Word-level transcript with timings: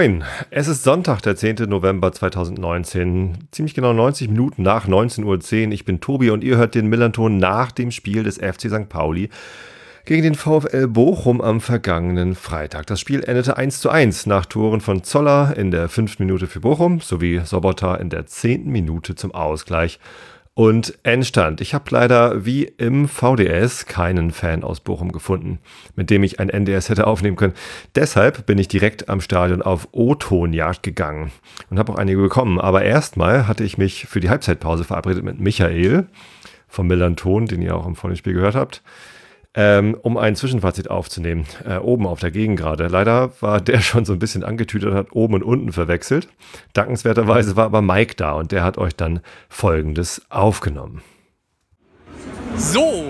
Moin, 0.00 0.24
es 0.48 0.66
ist 0.66 0.82
Sonntag, 0.82 1.20
der 1.20 1.36
10. 1.36 1.68
November 1.68 2.10
2019, 2.10 3.48
ziemlich 3.50 3.74
genau 3.74 3.92
90 3.92 4.30
Minuten 4.30 4.62
nach 4.62 4.88
19.10 4.88 5.24
Uhr. 5.66 5.72
Ich 5.72 5.84
bin 5.84 6.00
Tobi 6.00 6.30
und 6.30 6.42
ihr 6.42 6.56
hört 6.56 6.74
den 6.74 6.86
Millanton 6.86 7.36
nach 7.36 7.70
dem 7.70 7.90
Spiel 7.90 8.22
des 8.22 8.38
FC 8.38 8.70
St. 8.70 8.88
Pauli 8.88 9.28
gegen 10.06 10.22
den 10.22 10.34
VfL 10.36 10.86
Bochum 10.86 11.42
am 11.42 11.60
vergangenen 11.60 12.34
Freitag. 12.34 12.86
Das 12.86 12.98
Spiel 12.98 13.22
endete 13.24 13.58
1 13.58 13.80
zu 13.80 13.90
1 13.90 14.24
nach 14.24 14.46
Toren 14.46 14.80
von 14.80 15.04
Zoller 15.04 15.54
in 15.54 15.70
der 15.70 15.90
5. 15.90 16.18
Minute 16.18 16.46
für 16.46 16.60
Bochum 16.60 17.00
sowie 17.00 17.42
Sobota 17.44 17.96
in 17.96 18.08
der 18.08 18.24
10. 18.24 18.70
Minute 18.70 19.16
zum 19.16 19.34
Ausgleich 19.34 20.00
und 20.54 20.98
Endstand. 21.04 21.60
Ich 21.60 21.74
habe 21.74 21.84
leider 21.90 22.44
wie 22.44 22.64
im 22.64 23.08
VDS 23.08 23.86
keinen 23.86 24.30
Fan 24.30 24.64
aus 24.64 24.80
Bochum 24.80 25.12
gefunden, 25.12 25.58
mit 25.96 26.10
dem 26.10 26.22
ich 26.22 26.40
ein 26.40 26.48
NDS 26.48 26.88
hätte 26.88 27.06
aufnehmen 27.06 27.36
können. 27.36 27.54
Deshalb 27.94 28.46
bin 28.46 28.58
ich 28.58 28.68
direkt 28.68 29.08
am 29.08 29.20
Stadion 29.20 29.62
auf 29.62 29.88
O-Ton-Jagd 29.92 30.82
gegangen 30.82 31.30
und 31.70 31.78
habe 31.78 31.92
auch 31.92 31.98
einige 31.98 32.20
bekommen. 32.20 32.60
Aber 32.60 32.82
erstmal 32.82 33.46
hatte 33.46 33.64
ich 33.64 33.78
mich 33.78 34.06
für 34.06 34.20
die 34.20 34.28
Halbzeitpause 34.28 34.84
verabredet 34.84 35.24
mit 35.24 35.40
Michael 35.40 36.06
vom 36.68 36.86
Millanton, 36.86 37.46
den 37.46 37.62
ihr 37.62 37.76
auch 37.76 37.86
im 37.86 37.96
Vorspiel 37.96 38.34
gehört 38.34 38.54
habt 38.54 38.82
ähm, 39.54 39.96
um 40.02 40.16
ein 40.16 40.36
Zwischenfazit 40.36 40.90
aufzunehmen. 40.90 41.46
Äh, 41.66 41.78
oben 41.78 42.06
auf 42.06 42.20
der 42.20 42.30
Gegend 42.30 42.58
gerade. 42.58 42.86
Leider 42.86 43.32
war 43.40 43.60
der 43.60 43.80
schon 43.80 44.04
so 44.04 44.12
ein 44.12 44.18
bisschen 44.18 44.44
angetütet 44.44 44.90
und 44.90 44.96
hat 44.96 45.12
oben 45.12 45.34
und 45.34 45.42
unten 45.42 45.72
verwechselt. 45.72 46.28
Dankenswerterweise 46.72 47.56
war 47.56 47.64
aber 47.66 47.82
Mike 47.82 48.14
da 48.16 48.32
und 48.32 48.52
der 48.52 48.62
hat 48.62 48.78
euch 48.78 48.94
dann 48.94 49.20
Folgendes 49.48 50.22
aufgenommen. 50.30 51.02
So, 52.56 53.04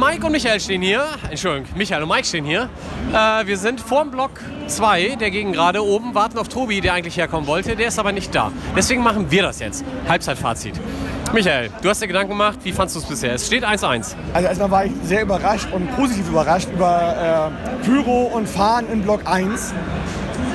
Mike 0.00 0.24
und 0.24 0.32
Michael 0.32 0.60
stehen 0.60 0.82
hier. 0.82 1.04
Entschuldigung, 1.28 1.68
Michael 1.76 2.02
und 2.04 2.08
Mike 2.08 2.24
stehen 2.24 2.44
hier. 2.44 2.70
Äh, 3.12 3.46
wir 3.46 3.56
sind 3.56 3.80
vorm 3.80 4.10
Block 4.10 4.30
2, 4.66 5.16
der 5.16 5.30
gegen 5.30 5.52
gerade 5.52 5.84
oben, 5.84 6.14
warten 6.14 6.38
auf 6.38 6.48
Tobi, 6.48 6.80
der 6.80 6.94
eigentlich 6.94 7.16
herkommen 7.16 7.46
wollte. 7.46 7.76
Der 7.76 7.88
ist 7.88 7.98
aber 7.98 8.12
nicht 8.12 8.34
da. 8.34 8.50
Deswegen 8.76 9.02
machen 9.02 9.30
wir 9.30 9.42
das 9.42 9.60
jetzt. 9.60 9.84
Halbzeitfazit. 10.08 10.80
Michael, 11.32 11.68
du 11.82 11.88
hast 11.90 12.00
dir 12.00 12.06
Gedanken 12.06 12.30
gemacht. 12.30 12.58
Wie 12.62 12.72
fandest 12.72 12.96
du 12.96 13.00
es 13.00 13.06
bisher? 13.06 13.34
Es 13.34 13.46
steht 13.46 13.64
1-1. 13.64 14.14
Also 14.32 14.48
erstmal 14.48 14.70
war 14.70 14.84
ich 14.86 14.92
sehr 15.04 15.22
überrascht 15.22 15.68
und 15.72 15.94
positiv 15.94 16.28
überrascht 16.28 16.68
über 16.72 17.50
äh, 17.82 17.84
Pyro 17.84 18.30
und 18.34 18.48
Fahren 18.48 18.86
in 18.90 19.02
Block 19.02 19.20
1. 19.26 19.74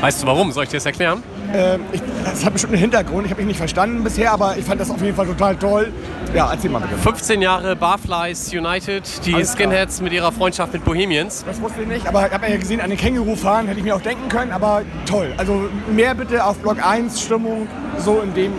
Weißt 0.02 0.24
du 0.24 0.28
warum? 0.28 0.52
Soll 0.52 0.64
ich 0.64 0.70
dir 0.70 0.78
das 0.78 0.86
erklären? 0.88 1.22
Äh, 1.54 1.78
ich, 1.92 2.02
das 2.26 2.44
hat 2.44 2.54
bestimmt 2.54 2.74
einen 2.74 2.82
Hintergrund. 2.82 3.26
Ich 3.26 3.32
habe 3.32 3.42
ihn 3.42 3.48
nicht 3.48 3.58
verstanden 3.58 4.04
bisher, 4.04 4.32
aber 4.32 4.58
ich 4.58 4.66
fand 4.66 4.82
das 4.82 4.90
auf 4.90 5.02
jeden 5.02 5.16
Fall 5.16 5.28
total 5.28 5.56
toll. 5.56 5.94
Ja, 6.34 6.52
erzähl 6.52 6.72
mal 6.72 6.80
bitte. 6.80 6.98
15 6.98 7.42
Jahre 7.44 7.76
Barflies 7.76 8.52
United, 8.52 9.04
die 9.26 9.36
Alles 9.36 9.54
Skinheads 9.54 9.98
klar. 9.98 10.04
mit 10.06 10.14
ihrer 10.14 10.32
Freundschaft 10.32 10.74
mit 10.74 10.84
Bohemians. 10.84 11.46
Das 11.46 11.62
wusste 11.62 11.84
ich 11.84 11.88
nicht, 11.88 12.08
aber 12.08 12.26
ich 12.26 12.34
habe 12.34 12.50
ja 12.50 12.58
gesehen, 12.58 12.82
an 12.82 12.90
den 12.90 12.98
Känguru 12.98 13.36
fahren 13.36 13.68
hätte 13.68 13.78
ich 13.78 13.86
mir 13.86 13.96
auch 13.96 14.02
denken 14.02 14.28
können, 14.30 14.52
aber 14.52 14.82
toll. 15.06 15.32
Also 15.38 15.70
mehr 15.92 16.16
bitte 16.16 16.44
auf 16.44 16.58
Block 16.58 16.84
1, 16.84 17.22
Stimmung 17.22 17.68
so 18.00 18.22
in 18.22 18.34
dem 18.34 18.54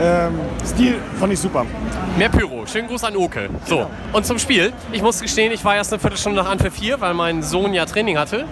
ähm, 0.00 0.34
Stil 0.64 0.96
fand 1.18 1.32
ich 1.32 1.40
super. 1.40 1.64
Mehr 2.16 2.28
Pyro. 2.28 2.66
Schönen 2.66 2.88
Gruß 2.88 3.04
an 3.04 3.16
Oke. 3.16 3.48
So, 3.66 3.76
genau. 3.76 3.90
und 4.12 4.26
zum 4.26 4.38
Spiel. 4.38 4.72
Ich 4.92 5.02
muss 5.02 5.20
gestehen, 5.20 5.52
ich 5.52 5.64
war 5.64 5.76
erst 5.76 5.92
eine 5.92 6.00
Viertelstunde 6.00 6.42
nach 6.42 6.50
Anpfiff 6.50 6.74
4, 6.74 7.00
weil 7.00 7.14
mein 7.14 7.42
Sohn 7.42 7.74
ja 7.74 7.84
Training 7.86 8.18
hatte. 8.18 8.44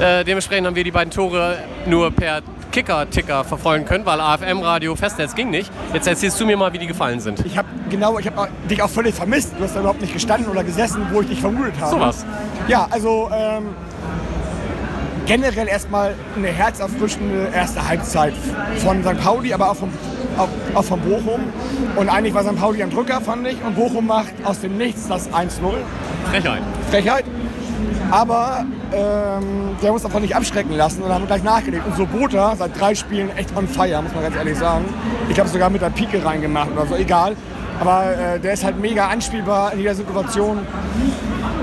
Äh, 0.00 0.24
dementsprechend 0.24 0.66
haben 0.66 0.76
wir 0.76 0.84
die 0.84 0.90
beiden 0.90 1.10
Tore 1.12 1.58
nur 1.86 2.10
per 2.10 2.42
Kicker-Ticker 2.72 3.44
verfolgen 3.44 3.84
können, 3.84 4.04
weil 4.04 4.20
AFM-Radio 4.20 4.96
Festnetz 4.96 5.36
ging 5.36 5.50
nicht. 5.50 5.70
Jetzt 5.92 6.08
erzählst 6.08 6.40
du 6.40 6.46
mir 6.46 6.56
mal, 6.56 6.72
wie 6.72 6.78
die 6.78 6.88
gefallen 6.88 7.20
sind. 7.20 7.46
Ich 7.46 7.56
habe 7.56 7.68
genau, 7.88 8.18
ich 8.18 8.26
habe 8.26 8.48
dich 8.68 8.82
auch 8.82 8.90
völlig 8.90 9.14
vermisst. 9.14 9.52
Du 9.56 9.62
hast 9.62 9.76
da 9.76 9.80
überhaupt 9.80 10.00
nicht 10.00 10.12
gestanden 10.12 10.50
oder 10.50 10.64
gesessen, 10.64 11.06
wo 11.12 11.20
ich 11.20 11.28
dich 11.28 11.40
vermutet 11.40 11.74
habe. 11.80 11.92
So 11.92 12.00
was. 12.00 12.26
Ja, 12.66 12.88
also 12.90 13.30
ähm, 13.32 13.76
generell 15.26 15.68
erstmal 15.68 16.14
eine 16.36 16.48
herzerfrischende 16.48 17.48
erste 17.54 17.86
Halbzeit 17.86 18.34
von 18.78 19.04
St. 19.04 19.22
Pauli, 19.22 19.52
aber 19.54 19.70
auch 19.70 19.76
vom 19.76 19.90
auch, 20.38 20.84
von 20.84 21.00
Bochum. 21.00 21.40
Und 21.96 22.08
eigentlich 22.08 22.34
war 22.34 22.42
St. 22.42 22.56
Pauli 22.56 22.82
am 22.82 22.90
Drücker, 22.90 23.20
fand 23.20 23.46
ich. 23.46 23.56
Und 23.64 23.74
Bochum 23.74 24.06
macht 24.06 24.32
aus 24.44 24.60
dem 24.60 24.76
Nichts 24.76 25.08
das 25.08 25.28
1-0. 25.30 25.48
Frechheit. 26.30 26.62
Frechheit. 26.90 27.24
Aber 28.10 28.64
ähm, 28.92 29.76
der 29.82 29.92
muss 29.92 30.02
davon 30.02 30.22
nicht 30.22 30.36
abschrecken 30.36 30.76
lassen 30.76 31.02
und 31.02 31.12
haben 31.12 31.26
gleich 31.26 31.42
nachgelegt. 31.42 31.86
Und 31.86 31.96
so 31.96 32.06
Bota 32.06 32.54
seit 32.56 32.78
drei 32.78 32.94
Spielen 32.94 33.30
echt 33.36 33.56
on 33.56 33.66
fire, 33.66 34.02
muss 34.02 34.12
man 34.14 34.22
ganz 34.22 34.36
ehrlich 34.36 34.58
sagen. 34.58 34.84
Ich 35.28 35.38
habe 35.38 35.48
sogar 35.48 35.70
mit 35.70 35.82
der 35.82 35.90
Pike 35.90 36.24
reingemacht 36.24 36.70
oder 36.72 36.86
so, 36.86 36.94
egal. 36.94 37.36
Aber 37.80 38.16
äh, 38.16 38.38
der 38.38 38.52
ist 38.52 38.64
halt 38.64 38.78
mega 38.78 39.08
anspielbar 39.08 39.72
in 39.72 39.80
jeder 39.80 39.94
Situation 39.94 40.58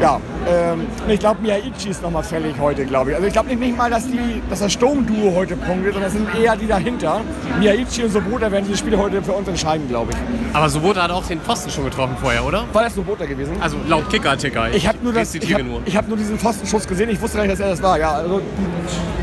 ja, 0.01 0.19
ähm, 0.49 0.87
ich 1.07 1.19
glaube, 1.19 1.41
Miyaichi 1.41 1.89
ist 1.89 2.01
nochmal 2.01 2.23
fällig 2.23 2.55
heute, 2.59 2.85
glaube 2.85 3.11
ich. 3.11 3.15
Also 3.15 3.27
ich 3.27 3.33
glaube 3.33 3.49
nicht, 3.49 3.59
nicht 3.59 3.77
mal, 3.77 3.89
dass, 3.89 4.07
die, 4.07 4.41
dass 4.49 4.59
das 4.59 4.73
Sturmduo 4.73 5.35
heute 5.35 5.55
punktet, 5.55 5.93
sondern 5.93 6.11
es 6.11 6.13
sind 6.13 6.27
eher 6.35 6.55
die 6.55 6.67
dahinter. 6.67 7.21
Miyaichi 7.59 8.03
und 8.03 8.11
Sobota 8.11 8.51
werden 8.51 8.65
diese 8.65 8.79
Spiele 8.79 8.97
heute 8.97 9.21
für 9.21 9.33
uns 9.33 9.47
entscheiden, 9.47 9.87
glaube 9.87 10.11
ich. 10.11 10.55
Aber 10.55 10.69
Sobota 10.69 11.03
hat 11.03 11.11
auch 11.11 11.25
den 11.25 11.39
Pfosten 11.39 11.69
schon 11.69 11.85
getroffen 11.85 12.15
vorher, 12.19 12.43
oder? 12.43 12.65
War 12.73 12.83
das 12.83 12.95
Sobota 12.95 13.25
gewesen? 13.25 13.55
Also 13.61 13.77
laut 13.87 14.09
Kicker-Ticker. 14.09 14.69
Ich, 14.69 14.77
ich 14.77 14.87
habe 14.87 14.97
nur, 15.03 15.13
das, 15.13 15.35
ich 15.35 15.53
hab, 15.53 15.63
nur. 15.63 15.81
Ich 15.85 15.95
hab 15.95 16.07
nur 16.07 16.17
diesen 16.17 16.39
Pfostenschuss 16.39 16.87
gesehen, 16.87 17.09
ich 17.09 17.21
wusste 17.21 17.37
gar 17.37 17.43
nicht, 17.43 17.53
dass 17.53 17.59
er 17.59 17.69
das 17.69 17.83
war. 17.83 17.99
Ja, 17.99 18.13
also 18.13 18.41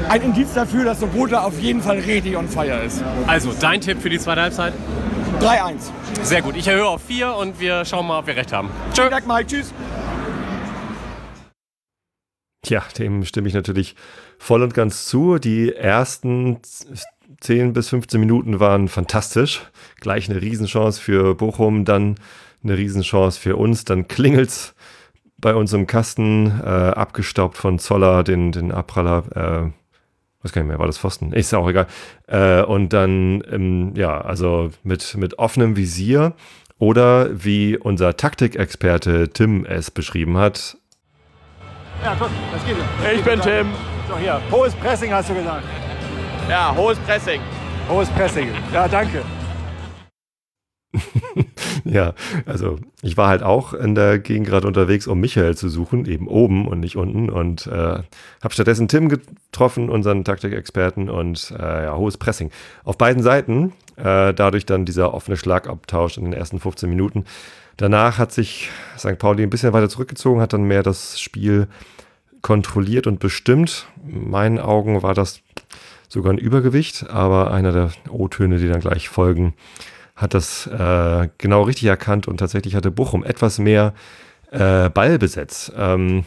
ein 0.09 0.23
Indiz 0.23 0.55
dafür, 0.55 0.85
dass 0.85 1.01
Sobota 1.01 1.43
auf 1.43 1.59
jeden 1.59 1.83
Fall 1.83 1.99
richtig 1.99 2.37
on 2.37 2.49
fire 2.49 2.83
ist. 2.87 3.03
Also, 3.27 3.53
dein 3.59 3.81
Tipp 3.81 4.01
für 4.01 4.11
die 4.11 4.19
zweite 4.19 4.43
Halbzeit? 4.43 4.73
3-1. 5.41 5.91
Sehr 6.23 6.43
gut. 6.43 6.57
Ich 6.57 6.67
erhöhe 6.67 6.87
auf 6.87 7.03
4 7.07 7.35
und 7.35 7.61
wir 7.61 7.85
schauen 7.85 8.07
mal, 8.07 8.21
ob 8.21 8.27
wir 8.27 8.37
recht 8.37 8.53
haben. 8.53 8.71
Tschö. 8.93 9.03
Vielen 9.03 9.11
Dank, 9.11 9.27
Mike. 9.27 9.47
Tschüss. 9.47 9.73
Ja, 12.67 12.83
dem 12.99 13.25
stimme 13.25 13.49
ich 13.49 13.55
natürlich 13.55 13.95
voll 14.39 14.63
und 14.63 14.75
ganz 14.75 15.07
zu. 15.07 15.39
Die 15.39 15.75
ersten 15.75 16.59
10 17.41 17.73
bis 17.73 17.89
15 17.91 18.19
Minuten 18.19 18.61
waren 18.61 18.89
fantastisch. 18.89 19.63
Gleich 20.01 20.29
eine 20.29 20.41
Riesenchance 20.41 21.01
für 21.01 21.35
Bochum, 21.35 21.85
dann 21.85 22.17
eine 22.63 22.77
Riesenchance 22.77 23.39
für 23.39 23.57
uns. 23.57 23.85
Dann 23.85 24.09
klingelt's 24.09 24.75
bei 25.41 25.55
uns 25.55 25.73
im 25.73 25.87
Kasten, 25.87 26.47
äh, 26.61 26.67
abgestaubt 26.67 27.57
von 27.57 27.79
Zoller, 27.79 28.25
den, 28.25 28.51
den 28.51 28.73
Abpraller. 28.73 29.25
Äh, 29.69 29.73
was 30.43 30.53
kann 30.53 30.65
ich 30.65 30.69
mehr, 30.69 30.79
war 30.79 30.87
das 30.87 30.99
Pfosten? 30.99 31.33
Ist 31.33 31.53
ja 31.53 31.59
auch 31.59 31.69
egal. 31.69 31.87
Äh, 32.27 32.63
und 32.63 32.93
dann, 32.93 33.43
ähm, 33.51 33.93
ja, 33.97 34.21
also 34.21 34.71
mit, 34.83 35.17
mit 35.17 35.39
offenem 35.39 35.77
Visier 35.77 36.35
oder 36.79 37.45
wie 37.45 37.77
unser 37.77 38.17
Taktikexperte 38.17 39.31
Tim 39.31 39.65
es 39.65 39.91
beschrieben 39.91 40.37
hat, 40.39 40.77
ja, 42.05 42.17
guck, 42.19 42.31
das 42.53 42.65
geht. 42.65 42.77
Das 42.79 43.13
ich 43.13 43.25
bin 43.25 43.41
Tim. 43.41 43.67
So, 44.09 44.17
hier. 44.17 44.41
Hohes 44.51 44.75
Pressing 44.75 45.13
hast 45.13 45.29
du 45.29 45.35
gesagt. 45.35 45.65
Ja, 46.49 46.75
hohes 46.75 46.99
Pressing. 47.01 47.41
Hohes 47.89 48.09
Pressing. 48.11 48.49
Ja, 48.73 48.89
danke. 48.89 49.23
ja, 51.85 52.15
also 52.47 52.79
ich 53.03 53.17
war 53.17 53.29
halt 53.29 53.43
auch 53.43 53.75
in 53.75 53.95
der 53.95 54.19
Gegend 54.19 54.47
gerade 54.47 54.67
unterwegs, 54.67 55.07
um 55.07 55.21
Michael 55.21 55.57
zu 55.57 55.69
suchen, 55.69 56.07
eben 56.07 56.27
oben 56.27 56.67
und 56.67 56.81
nicht 56.81 56.97
unten 56.97 57.29
und 57.29 57.67
äh, 57.67 57.71
habe 57.71 58.55
stattdessen 58.55 58.89
Tim 58.89 59.09
getroffen, 59.09 59.91
unseren 59.91 60.25
Taktikexperten 60.25 61.11
und 61.11 61.53
äh, 61.59 61.85
ja, 61.85 61.97
hohes 61.97 62.17
Pressing. 62.17 62.51
Auf 62.85 62.97
beiden 62.97 63.23
Seiten, 63.23 63.73
äh, 63.97 64.33
dadurch 64.33 64.65
dann 64.65 64.85
dieser 64.85 65.13
offene 65.13 65.37
Schlagabtausch 65.37 66.17
in 66.17 66.25
den 66.25 66.33
ersten 66.33 66.61
15 66.61 66.89
Minuten. 66.89 67.25
Danach 67.79 68.19
hat 68.19 68.33
sich 68.33 68.71
St. 68.99 69.19
Pauli 69.19 69.45
ein 69.45 69.51
bisschen 69.51 69.73
weiter 69.73 69.89
zurückgezogen, 69.89 70.41
hat 70.41 70.53
dann 70.53 70.65
mehr 70.65 70.83
das 70.83 71.21
Spiel 71.21 71.69
kontrolliert 72.43 73.07
und 73.07 73.21
bestimmt. 73.21 73.87
In 74.05 74.31
meinen 74.31 74.59
Augen 74.59 75.03
war 75.03 75.15
das 75.15 75.41
sogar 76.09 76.33
ein 76.33 76.39
Übergewicht, 76.39 77.09
aber 77.09 77.53
einer 77.53 77.71
der 77.71 77.93
O-Töne, 78.11 78.59
die 78.59 78.69
dann 78.69 78.81
gleich 78.81 79.09
folgen, 79.09 79.55
hat 80.17 80.35
das 80.35 80.67
äh, 80.67 81.29
genau 81.39 81.63
richtig 81.63 81.87
erkannt 81.87 82.27
und 82.27 82.39
tatsächlich 82.39 82.75
hatte 82.75 82.91
Bochum 82.91 83.23
etwas 83.23 83.61
mehr 83.61 83.95
äh, 84.51 84.91
Ballbesitz, 84.91 85.71
ähm, 85.77 86.25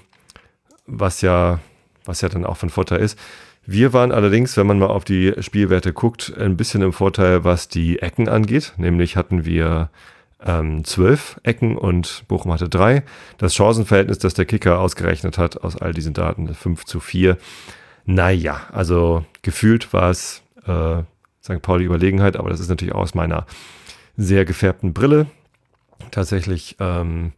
was 0.87 1.19
ja, 1.19 1.59
was 2.05 2.21
ja 2.21 2.29
dann 2.29 2.45
auch 2.45 2.57
von 2.57 2.69
Vorteil 2.69 2.99
ist. 2.99 3.19
Wir 3.65 3.91
waren 3.91 4.13
allerdings, 4.13 4.55
wenn 4.55 4.67
man 4.67 4.79
mal 4.79 4.87
auf 4.87 5.03
die 5.03 5.33
Spielwerte 5.39 5.91
guckt, 5.91 6.33
ein 6.39 6.55
bisschen 6.55 6.81
im 6.81 6.93
Vorteil, 6.93 7.43
was 7.43 7.67
die 7.67 7.99
Ecken 7.99 8.29
angeht. 8.29 8.73
Nämlich 8.77 9.17
hatten 9.17 9.43
wir 9.43 9.89
ähm, 10.43 10.83
zwölf 10.83 11.39
Ecken 11.43 11.77
und 11.77 12.23
Bochum 12.27 12.51
hatte 12.51 12.69
drei. 12.69 13.03
Das 13.37 13.55
Chancenverhältnis, 13.55 14.19
das 14.19 14.33
der 14.33 14.45
Kicker 14.45 14.79
ausgerechnet 14.79 15.37
hat 15.37 15.61
aus 15.63 15.75
all 15.75 15.93
diesen 15.93 16.13
Daten, 16.13 16.53
5 16.53 16.85
zu 16.85 16.99
4. 16.99 17.37
Naja, 18.05 18.61
also 18.71 19.25
gefühlt 19.41 19.93
war 19.93 20.09
es 20.09 20.41
äh, 20.65 21.03
St. 21.43 21.61
Pauli 21.61 21.85
Überlegenheit, 21.85 22.37
aber 22.37 22.49
das 22.49 22.59
ist 22.59 22.69
natürlich 22.69 22.95
aus 22.95 23.13
meiner 23.13 23.45
sehr 24.17 24.45
gefärbten 24.45 24.93
Brille. 24.93 25.27
Tatsächlich 26.09 26.77
ähm, 26.79 27.33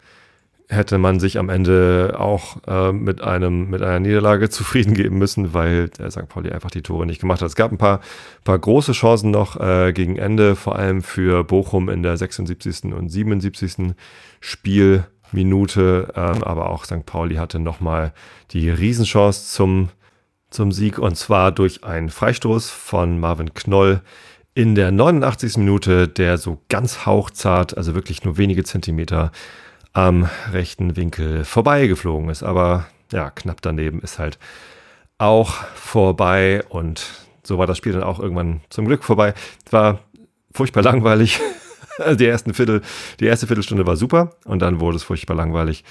hätte 0.73 0.97
man 0.97 1.19
sich 1.19 1.37
am 1.37 1.49
Ende 1.49 2.15
auch 2.17 2.57
äh, 2.67 2.91
mit, 2.91 3.21
einem, 3.21 3.69
mit 3.69 3.81
einer 3.81 3.99
Niederlage 3.99 4.49
zufrieden 4.51 4.93
geben 4.93 5.17
müssen, 5.17 5.53
weil 5.53 5.89
der 5.89 6.11
St. 6.11 6.27
Pauli 6.27 6.51
einfach 6.51 6.71
die 6.71 6.81
Tore 6.81 7.05
nicht 7.05 7.21
gemacht 7.21 7.41
hat. 7.41 7.47
Es 7.47 7.55
gab 7.55 7.71
ein 7.71 7.77
paar, 7.77 8.01
paar 8.43 8.59
große 8.59 8.91
Chancen 8.91 9.31
noch 9.31 9.59
äh, 9.59 9.93
gegen 9.93 10.17
Ende, 10.17 10.55
vor 10.55 10.77
allem 10.77 11.01
für 11.01 11.43
Bochum 11.43 11.89
in 11.89 12.03
der 12.03 12.17
76. 12.17 12.93
und 12.93 13.09
77. 13.09 13.95
Spielminute. 14.39 16.13
Ähm, 16.15 16.43
aber 16.43 16.69
auch 16.69 16.85
St. 16.85 17.05
Pauli 17.05 17.35
hatte 17.35 17.59
nochmal 17.59 18.13
die 18.51 18.69
Riesenchance 18.69 19.53
zum, 19.53 19.89
zum 20.49 20.71
Sieg 20.71 20.99
und 20.99 21.15
zwar 21.15 21.51
durch 21.51 21.83
einen 21.83 22.09
Freistoß 22.09 22.69
von 22.69 23.19
Marvin 23.19 23.53
Knoll 23.53 24.01
in 24.55 24.75
der 24.75 24.91
89. 24.91 25.57
Minute, 25.57 26.07
der 26.07 26.37
so 26.37 26.59
ganz 26.69 27.05
hauchzart, 27.05 27.75
also 27.77 27.95
wirklich 27.95 28.23
nur 28.23 28.37
wenige 28.37 28.63
Zentimeter 28.63 29.31
am 29.93 30.27
rechten 30.51 30.95
Winkel 30.95 31.45
vorbeigeflogen 31.45 32.29
ist. 32.29 32.43
Aber 32.43 32.85
ja, 33.11 33.29
knapp 33.29 33.61
daneben 33.61 34.01
ist 34.01 34.19
halt 34.19 34.39
auch 35.17 35.53
vorbei 35.75 36.63
und 36.69 37.05
so 37.43 37.57
war 37.57 37.67
das 37.67 37.77
Spiel 37.77 37.93
dann 37.93 38.03
auch 38.03 38.19
irgendwann 38.19 38.61
zum 38.69 38.85
Glück 38.85 39.03
vorbei. 39.03 39.33
Es 39.65 39.71
war 39.71 39.99
furchtbar 40.51 40.81
langweilig. 40.81 41.39
die, 42.19 42.25
ersten 42.25 42.53
Viertel, 42.53 42.81
die 43.19 43.25
erste 43.25 43.47
Viertelstunde 43.47 43.85
war 43.85 43.95
super 43.95 44.31
und 44.45 44.61
dann 44.61 44.79
wurde 44.79 44.97
es 44.97 45.03
furchtbar 45.03 45.35
langweilig, 45.35 45.83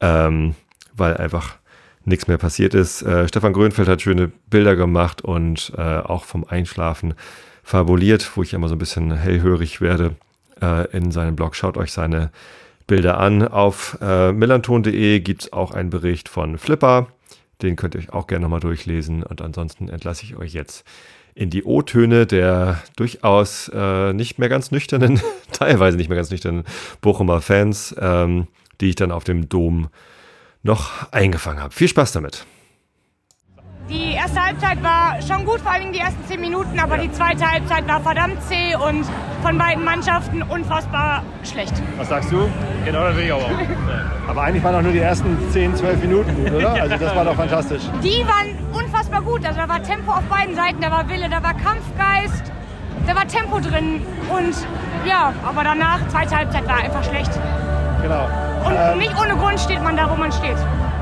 ähm, 0.00 0.54
weil 0.94 1.16
einfach 1.16 1.56
nichts 2.04 2.28
mehr 2.28 2.38
passiert 2.38 2.74
ist. 2.74 3.02
Äh, 3.02 3.26
Stefan 3.28 3.52
Grönfeld 3.52 3.88
hat 3.88 4.02
schöne 4.02 4.30
Bilder 4.48 4.76
gemacht 4.76 5.22
und 5.22 5.72
äh, 5.76 5.98
auch 5.98 6.24
vom 6.24 6.44
Einschlafen 6.44 7.14
fabuliert, 7.62 8.30
wo 8.36 8.42
ich 8.42 8.54
immer 8.54 8.68
so 8.68 8.76
ein 8.76 8.78
bisschen 8.78 9.12
hellhörig 9.12 9.80
werde 9.80 10.14
äh, 10.62 10.88
in 10.96 11.10
seinem 11.10 11.36
Blog. 11.36 11.54
Schaut 11.56 11.76
euch 11.76 11.92
seine 11.92 12.30
Bilder 12.88 13.18
an. 13.18 13.46
Auf 13.46 13.96
äh, 14.00 14.32
millanton.de 14.32 15.20
gibt 15.20 15.42
es 15.42 15.52
auch 15.52 15.70
einen 15.70 15.90
Bericht 15.90 16.28
von 16.28 16.58
Flipper. 16.58 17.06
Den 17.62 17.76
könnt 17.76 17.94
ihr 17.94 18.00
euch 18.00 18.12
auch 18.12 18.26
gerne 18.26 18.42
nochmal 18.42 18.58
durchlesen. 18.58 19.22
Und 19.22 19.40
ansonsten 19.40 19.88
entlasse 19.88 20.24
ich 20.24 20.36
euch 20.36 20.52
jetzt 20.52 20.84
in 21.36 21.50
die 21.50 21.62
O-Töne 21.62 22.26
der 22.26 22.82
durchaus 22.96 23.70
äh, 23.72 24.12
nicht 24.12 24.40
mehr 24.40 24.48
ganz 24.48 24.72
nüchternen, 24.72 25.20
teilweise 25.52 25.96
nicht 25.96 26.08
mehr 26.08 26.16
ganz 26.16 26.32
nüchternen 26.32 26.64
Bochumer 27.00 27.40
Fans, 27.40 27.94
ähm, 28.00 28.48
die 28.80 28.88
ich 28.88 28.96
dann 28.96 29.12
auf 29.12 29.22
dem 29.22 29.48
Dom 29.48 29.88
noch 30.64 31.12
eingefangen 31.12 31.62
habe. 31.62 31.72
Viel 31.72 31.86
Spaß 31.86 32.10
damit. 32.10 32.44
Die 33.88 34.12
erste 34.12 34.44
Halbzeit 34.44 34.82
war 34.82 35.16
schon 35.26 35.46
gut, 35.46 35.60
vor 35.60 35.72
allem 35.72 35.92
die 35.92 35.98
ersten 36.00 36.22
zehn 36.26 36.40
Minuten, 36.40 36.78
aber 36.78 36.98
die 36.98 37.10
zweite 37.10 37.50
Halbzeit 37.50 37.88
war 37.88 38.00
verdammt 38.00 38.42
zäh 38.42 38.74
und 38.76 39.06
von 39.42 39.56
beiden 39.56 39.82
Mannschaften 39.82 40.42
unfassbar 40.42 41.22
schlecht. 41.42 41.72
Was 41.96 42.08
sagst 42.10 42.30
du? 42.30 42.50
Genau, 42.84 43.04
das 43.04 43.16
will 43.16 43.24
ich 43.24 43.32
auch. 43.32 43.48
Aber 44.28 44.42
eigentlich 44.42 44.62
waren 44.62 44.74
doch 44.74 44.82
nur 44.82 44.92
die 44.92 44.98
ersten 44.98 45.38
10, 45.52 45.74
12 45.76 46.00
Minuten 46.02 46.34
gut, 46.34 46.52
oder? 46.52 46.72
Also 46.82 46.96
das 46.98 47.16
war 47.16 47.24
doch 47.24 47.34
fantastisch. 47.34 47.82
Die 48.02 48.22
waren 48.26 48.58
unfassbar 48.74 49.22
gut. 49.22 49.46
Also 49.46 49.58
da 49.58 49.66
war 49.68 49.82
Tempo 49.82 50.12
auf 50.12 50.22
beiden 50.24 50.54
Seiten, 50.54 50.80
da 50.82 50.90
war 50.90 51.08
Wille, 51.08 51.30
da 51.30 51.42
war 51.42 51.54
Kampfgeist, 51.54 52.52
da 53.06 53.16
war 53.16 53.26
Tempo 53.26 53.58
drin. 53.58 54.02
Und 54.28 54.54
ja, 55.08 55.32
aber 55.46 55.64
danach, 55.64 56.06
zweite 56.08 56.36
Halbzeit 56.36 56.68
war 56.68 56.76
einfach 56.76 57.02
schlecht. 57.04 57.30
Genau. 58.02 58.28
Und 58.66 58.74
Ähm, 58.76 58.98
nicht 58.98 59.14
ohne 59.18 59.34
Grund 59.34 59.58
steht 59.60 59.82
man 59.82 59.96
da, 59.96 60.10
wo 60.10 60.14
man 60.16 60.30
steht. 60.30 60.56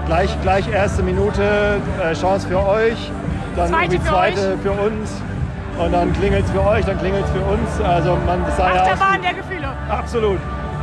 Gleich, 0.07 0.37
gleich 0.43 0.69
erste 0.73 1.03
Minute, 1.03 1.81
äh, 2.03 2.13
Chance 2.15 2.47
für 2.49 2.67
euch, 2.67 3.11
dann 3.57 3.69
Zweite 3.69 3.99
für 4.01 4.07
zweite 4.07 4.59
für 4.63 4.73
uns 4.73 5.23
und 5.79 5.93
dann 5.93 6.13
klingelt 6.15 6.45
es 6.45 6.51
für 6.51 6.65
euch, 6.67 6.85
dann 6.85 6.99
klingelt 6.99 7.25
es 7.25 7.31
für 7.31 7.41
uns. 7.43 7.81
Also 7.89 8.17
man 8.27 8.41
ja 8.41 8.49
aus 8.49 8.61
Achterbahn 8.61 9.19
wie- 9.19 9.23
der 9.23 9.35
Gefühle. 9.35 9.69
Absolut, 9.89 10.39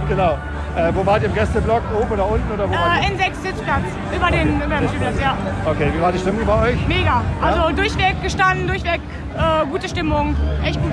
genau. 0.09 0.37
Äh, 0.75 0.91
wo 0.95 1.05
wart 1.05 1.21
ihr 1.21 1.27
im 1.29 1.35
Gästeblock? 1.35 1.83
Oben 2.01 2.11
oder 2.13 2.27
unten? 2.27 2.51
Oder 2.51 2.67
wo 2.67 2.73
Äh, 2.73 3.11
in 3.11 3.17
sechs 3.19 3.39
Sitzplatz, 3.43 3.83
über 4.15 4.31
den, 4.31 4.59
über 4.59 4.75
den 4.77 4.87
Spielplatz, 4.89 5.19
ja. 5.21 5.35
Okay, 5.69 5.89
wie 5.95 6.01
war 6.01 6.11
die 6.11 6.17
Stimmung 6.17 6.45
bei 6.47 6.69
euch? 6.71 6.87
Mega. 6.87 7.21
Also 7.43 7.75
durchweg 7.75 8.15
gestanden, 8.23 8.65
durchweg 8.67 8.99
äh, 9.37 9.65
gute 9.69 9.87
Stimmung. 9.87 10.35
Echt 10.65 10.81
gut. 10.81 10.91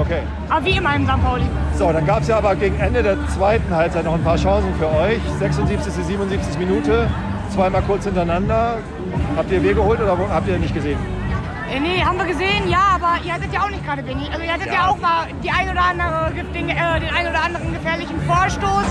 Okay. 0.00 0.22
Aber 0.48 0.64
wie 0.64 0.70
immer 0.76 0.96
im 0.96 1.06
St. 1.06 1.22
Pauli. 1.24 1.44
So, 1.76 1.92
dann 1.92 2.04
gab 2.04 2.22
es 2.22 2.28
ja 2.28 2.38
aber 2.38 2.56
gegen 2.56 2.80
Ende 2.80 3.02
der 3.02 3.16
zweiten 3.28 3.72
Halbzeit 3.74 4.04
noch 4.04 4.14
ein 4.14 4.24
paar 4.24 4.36
Chancen 4.36 4.74
für 4.78 4.88
euch. 4.88 5.20
76. 5.38 5.92
77. 6.04 6.58
Minute, 6.58 7.06
zweimal 7.52 7.82
kurz 7.82 8.04
hintereinander. 8.04 8.78
Habt 9.36 9.50
ihr 9.50 9.62
weh 9.62 9.74
geholt 9.74 10.00
oder 10.00 10.16
habt 10.30 10.48
ihr 10.48 10.58
nicht 10.58 10.74
gesehen? 10.74 10.98
Äh, 11.72 11.80
nee, 11.80 12.02
haben 12.04 12.18
wir 12.18 12.26
gesehen, 12.26 12.68
ja, 12.68 12.96
aber 12.96 13.24
ihr 13.24 13.32
hattet 13.32 13.52
ja 13.52 13.62
auch 13.62 13.70
nicht 13.70 13.84
gerade 13.84 14.06
wenig. 14.06 14.30
Also 14.30 14.42
ihr 14.42 14.52
hattet 14.52 14.66
ja, 14.66 14.88
auch 14.88 14.98
mal 14.98 15.26
die 15.42 15.50
ein 15.50 15.70
oder 15.70 15.82
andere, 15.82 16.32
den, 16.54 16.68
äh, 16.68 17.00
den 17.00 17.10
ein 17.14 17.28
oder 17.28 17.42
anderen 17.42 17.72
gefährlichen 17.72 18.20
Vorstoß. 18.26 18.86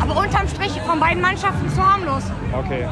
Aber 0.00 0.16
unterm 0.20 0.48
Strich 0.48 0.80
von 0.86 0.98
beiden 0.98 1.20
Mannschaften 1.20 1.68
zu 1.70 1.84
harmlos. 1.84 2.22
Okay. 2.52 2.86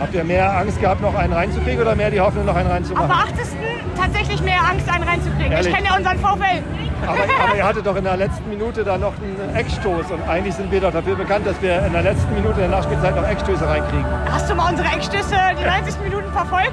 Habt 0.00 0.14
ihr 0.14 0.24
mehr 0.24 0.56
Angst 0.58 0.80
gehabt, 0.80 1.00
noch 1.02 1.14
einen 1.14 1.32
reinzukriegen 1.32 1.80
oder 1.80 1.94
mehr 1.94 2.10
die 2.10 2.20
Hoffnung, 2.20 2.46
noch 2.46 2.56
einen 2.56 2.68
Ab 2.68 2.74
reinzumachen? 2.74 3.08
der 3.08 3.16
80. 3.16 3.46
tatsächlich 3.94 4.40
mehr 4.42 4.60
Angst, 4.70 4.88
einen 4.88 5.04
reinzukriegen. 5.04 5.52
Ehrlich? 5.52 5.66
Ich 5.68 5.74
kenne 5.74 5.88
ja 5.88 5.96
unseren 5.96 6.18
VfL. 6.18 6.62
Aber, 7.06 7.18
aber 7.44 7.56
ihr 7.56 7.64
hattet 7.68 7.86
doch 7.86 7.96
in 7.96 8.04
der 8.04 8.16
letzten 8.16 8.48
Minute 8.48 8.82
da 8.84 8.96
noch 8.96 9.12
einen 9.16 9.54
Eckstoß 9.56 10.10
und 10.10 10.28
eigentlich 10.28 10.54
sind 10.54 10.70
wir 10.70 10.80
doch 10.80 10.92
dafür 10.92 11.16
bekannt, 11.16 11.46
dass 11.46 11.60
wir 11.60 11.84
in 11.84 11.92
der 11.92 12.02
letzten 12.02 12.32
Minute 12.34 12.54
der 12.60 12.68
Nachspielzeit 12.68 13.14
noch 13.16 13.28
Eckstöße 13.28 13.66
reinkriegen. 13.68 14.04
Hast 14.30 14.48
du 14.50 14.54
mal 14.54 14.70
unsere 14.70 14.88
Eckstöße 14.88 15.34
die 15.60 15.64
90 15.66 16.00
Minuten 16.02 16.32
verfolgt? 16.32 16.72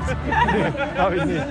Habe 0.97 1.15
ich 1.17 1.25
nicht. 1.25 1.43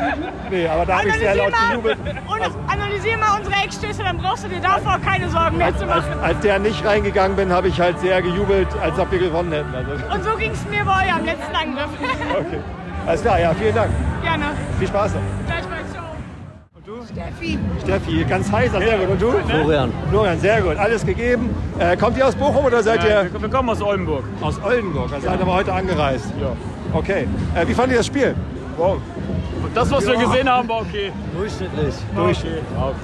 Nee, 0.51 0.67
aber 0.69 0.87
da 0.87 0.99
habe 0.99 1.09
ich 1.09 1.15
sehr 1.15 1.35
laut 1.35 1.53
gejubelt. 1.69 1.99
und 2.27 2.71
analysier 2.73 3.17
mal 3.19 3.39
unsere 3.39 3.55
Eckstöße, 3.63 4.03
dann 4.03 4.17
brauchst 4.19 4.45
du 4.45 4.49
dir 4.49 4.61
davor 4.61 4.99
keine 5.05 5.29
Sorgen 5.29 5.59
mehr 5.59 5.67
Als, 5.67 5.79
zu 5.79 5.85
als, 5.87 6.07
machen. 6.07 6.21
als 6.23 6.41
der 6.41 6.59
nicht 6.59 6.85
reingegangen 6.85 7.37
bin, 7.37 7.53
habe 7.53 7.69
ich 7.69 7.81
halt 7.81 7.99
sehr 8.01 8.23
gejubelt, 8.23 8.69
als 8.83 8.99
ob 8.99 9.11
wir 9.13 9.19
gewonnen 9.19 9.53
hätten. 9.53 9.75
Also, 9.75 9.91
Und 10.15 10.25
so 10.25 10.37
ging 10.39 10.53
es 10.53 10.65
mir 10.69 10.85
bei 10.85 11.11
eurem 11.13 11.25
letzten 11.25 11.55
Angriff. 11.55 11.91
okay. 12.39 12.61
Alles 13.07 13.23
klar, 13.23 13.39
ja, 13.41 13.53
vielen 13.55 13.75
Dank. 13.75 13.91
Gerne. 14.23 14.45
Viel 14.79 14.89
Spaß 14.89 15.15
noch. 15.15 15.21
Gleichfalls. 16.85 17.09
Ciao. 17.15 17.83
Steffi, 17.85 18.25
ganz 18.25 18.51
heißer, 18.51 18.79
sehr 18.79 18.99
gut. 18.99 19.09
Und 19.11 19.23
du? 19.23 19.31
Florian. 19.49 19.93
Florian, 20.11 20.41
sehr 20.41 20.63
gut. 20.63 20.77
Alles 20.77 21.05
gegeben. 21.05 21.51
Äh, 21.79 21.97
kommt 21.97 22.17
ihr 22.17 22.27
aus 22.27 22.35
Bochum 22.35 22.65
oder 22.65 22.83
seid 22.83 23.05
ihr 23.05 23.29
Wir 23.39 23.49
kommen 23.49 23.69
aus 23.69 23.83
Oldenburg. 23.83 24.25
aus 24.41 24.61
Oldenburg? 24.63 25.13
Also 25.13 25.27
seid 25.27 25.41
aber 25.41 25.55
heute 25.55 25.73
angereist. 25.73 26.27
Ja. 26.41 26.53
Okay. 26.97 27.27
Äh, 27.55 27.67
wie 27.69 27.75
fandet 27.75 27.93
ihr 27.93 27.99
das 27.99 28.07
Spiel? 28.07 28.35
Wow. 28.77 28.99
Das, 29.75 29.91
was 29.91 30.07
wir 30.07 30.17
gesehen 30.17 30.49
haben, 30.49 30.69
war 30.69 30.81
okay. 30.81 31.13
Durchschnittlich. 31.37 31.95
Durch. 32.17 32.39
Ah, 32.79 32.89
okay. 32.89 32.97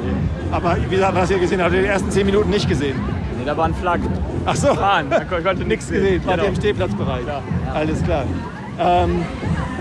Aber 0.51 0.77
wie 0.83 0.89
gesagt, 0.97 1.15
was 1.15 1.31
ihr 1.31 1.39
gesehen 1.39 1.61
habt, 1.61 1.67
habt 1.71 1.77
ihr 1.77 1.83
die 1.83 1.89
ersten 1.89 2.11
zehn 2.11 2.27
Minuten 2.27 2.51
nicht 2.51 2.69
gesehen. 2.69 2.97
Nee, 3.39 3.45
da 3.45 3.57
waren 3.57 3.75
Flaggen. 3.75 4.09
Ach 4.47 4.57
so, 4.57 4.75
Bahn, 4.75 5.09
da 5.11 5.23
kon- 5.25 5.45
konnte 5.45 5.65
nichts 5.65 5.89
gesehen. 5.89 6.23
Wart 6.27 6.39
ihr 6.43 6.49
im 6.49 6.57
Stehplatzbereich? 6.57 7.25
Alles 7.75 8.03
klar. 8.03 8.25
Ähm, 8.81 9.23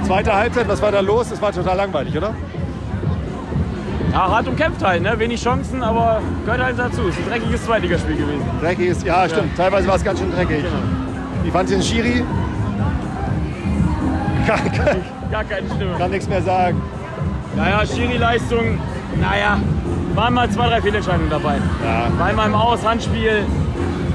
zweite 0.05 0.33
Halbzeit, 0.35 0.67
was 0.67 0.81
war 0.81 0.91
da 0.91 0.99
los? 0.99 1.29
Das 1.29 1.41
war 1.41 1.51
total 1.53 1.77
langweilig, 1.77 2.15
oder? 2.17 2.35
Ja, 4.15 4.29
hart 4.31 4.47
umkämpft 4.47 4.81
halt, 4.81 5.03
ne? 5.03 5.19
Wenig 5.19 5.43
Chancen, 5.43 5.83
aber 5.83 6.21
gehört 6.45 6.63
halt 6.63 6.79
dazu. 6.79 7.01
Es 7.09 7.17
ist 7.17 7.23
ein 7.25 7.29
dreckiges 7.31 7.65
Zweitligaspiel 7.65 8.15
gewesen. 8.15 8.45
Dreckig 8.61 8.87
ist, 8.87 9.03
ja, 9.05 9.27
stimmt. 9.27 9.57
Teilweise 9.57 9.89
war 9.89 9.97
es 9.97 10.05
ganz 10.05 10.19
schön 10.19 10.31
dreckig. 10.31 10.63
Wie 11.43 11.51
fand 11.51 11.69
ihr 11.69 11.75
den 11.79 11.83
Schiri? 11.83 12.23
Kann, 14.47 14.71
kann, 14.71 14.97
Gar 15.31 15.43
keine 15.43 15.67
Stimme. 15.67 15.97
kann 15.97 16.11
nichts 16.11 16.29
mehr 16.29 16.41
sagen. 16.41 16.81
Naja, 17.57 17.85
Schiri-Leistung, 17.85 18.79
naja, 19.19 19.57
waren 20.13 20.33
mal 20.33 20.49
zwei, 20.49 20.69
drei 20.69 20.81
Fehlentscheidungen 20.81 21.29
dabei. 21.29 21.55
Ja. 21.83 22.07
War 22.17 22.27
einmal 22.27 22.47
im 22.47 22.55
Aus, 22.55 22.85
Handspiel, 22.85 23.43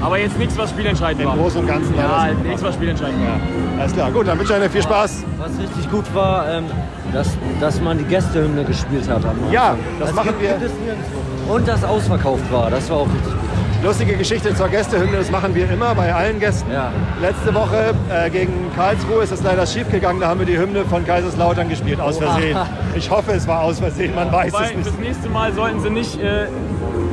aber 0.01 0.17
jetzt 0.19 0.37
nichts, 0.37 0.57
was 0.57 0.69
spielentscheidend 0.71 1.21
Im 1.23 1.29
war. 1.29 1.37
Großen 1.37 1.59
und 1.61 1.67
Ganzen 1.67 1.95
Ja, 1.95 2.27
das. 2.27 2.43
nichts, 2.45 2.63
was 2.63 2.75
spielentscheidend 2.75 3.21
war. 3.25 3.39
Alles 3.79 3.93
klar, 3.93 4.11
gut, 4.11 4.27
dann 4.27 4.39
wünsche 4.39 4.53
ich 4.55 4.61
euch 4.63 4.71
viel 4.71 4.81
Spaß. 4.83 5.23
Was 5.37 5.51
richtig 5.59 5.89
gut 5.91 6.05
war, 6.13 6.49
ähm, 6.51 6.65
dass, 7.13 7.29
dass 7.59 7.81
man 7.81 7.97
die 7.97 8.03
Gästehymne 8.05 8.63
gespielt 8.63 9.07
hat. 9.09 9.21
Ja, 9.51 9.75
das 9.99 10.09
Also 10.09 10.21
machen 10.21 10.35
wir. 10.39 11.53
Und 11.53 11.67
das 11.67 11.83
ausverkauft 11.83 12.51
war, 12.51 12.69
das 12.69 12.89
war 12.89 12.97
auch 12.97 13.07
richtig 13.07 13.25
gut. 13.31 13.41
Lustige 13.83 14.13
Geschichte 14.15 14.53
zur 14.53 14.67
Gästehymne, 14.69 15.17
das 15.17 15.31
machen 15.31 15.55
wir 15.55 15.67
immer 15.71 15.95
bei 15.95 16.13
allen 16.13 16.39
Gästen. 16.39 16.71
Ja. 16.71 16.91
Letzte 17.19 17.51
Woche 17.55 17.95
äh, 18.13 18.29
gegen 18.29 18.53
Karlsruhe 18.75 19.23
ist 19.23 19.31
es 19.31 19.41
leider 19.41 19.65
schief 19.65 19.89
gegangen, 19.89 20.19
da 20.19 20.27
haben 20.27 20.39
wir 20.39 20.45
die 20.45 20.55
Hymne 20.59 20.85
von 20.85 21.03
Kaiserslautern 21.03 21.67
gespielt, 21.67 21.99
aus 21.99 22.19
Versehen. 22.19 22.55
Ich 22.93 23.09
hoffe, 23.09 23.31
es 23.31 23.47
war 23.47 23.61
aus 23.63 23.79
Versehen, 23.79 24.13
man 24.13 24.31
weiß 24.31 24.53
Wobei, 24.53 24.65
es 24.65 24.75
nicht. 24.75 24.83
fürs 24.87 24.99
nächste 24.99 25.29
Mal 25.29 25.51
sollten 25.53 25.79
sie 25.79 25.89
nicht 25.89 26.19
äh, 26.21 26.45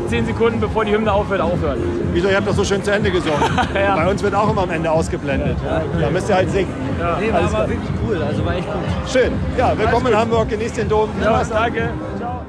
zehn 0.08 0.26
Sekunden 0.26 0.60
bevor 0.60 0.84
die 0.84 0.92
Hymne 0.92 1.12
aufhört, 1.12 1.40
aufhören. 1.40 1.78
Wieso, 2.12 2.28
ihr 2.28 2.36
habt 2.36 2.48
doch 2.48 2.54
so 2.54 2.64
schön 2.64 2.82
zu 2.82 2.90
Ende 2.92 3.10
gesungen. 3.10 3.38
Ja. 3.74 3.94
Bei 3.96 4.10
uns 4.10 4.22
wird 4.22 4.34
auch 4.34 4.50
immer 4.50 4.62
am 4.62 4.70
Ende 4.70 4.90
ausgeblendet. 4.90 5.56
Da 6.00 6.10
müsst 6.10 6.28
ihr 6.28 6.34
halt 6.34 6.50
singen. 6.50 6.72
Nee, 7.20 7.32
war 7.32 7.38
Alles 7.38 7.54
aber 7.54 7.64
klar. 7.64 7.68
wirklich 7.68 7.90
cool, 8.06 8.22
also 8.22 8.44
war 8.44 8.54
echt 8.56 8.66
gut. 8.66 9.10
Schön. 9.12 9.32
Ja, 9.56 9.78
willkommen 9.78 10.06
in 10.08 10.16
Hamburg, 10.16 10.48
genießt 10.48 10.78
den 10.78 10.88
Dom. 10.88 11.10
Ja, 11.22 11.42
danke. 11.44 11.90
Ciao. 12.18 12.42